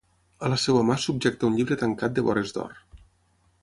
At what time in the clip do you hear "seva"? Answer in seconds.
0.63-0.85